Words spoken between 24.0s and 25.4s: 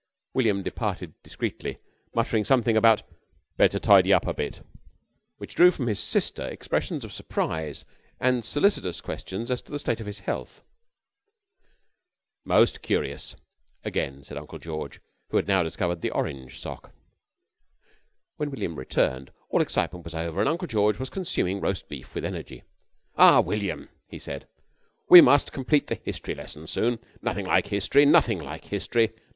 he said, "we